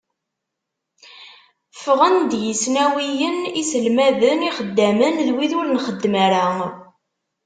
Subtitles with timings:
[1.77, 6.47] Ffɣen-d yisnawiyen, iselmaden, ixeddamen d wid ur nxeddem ara.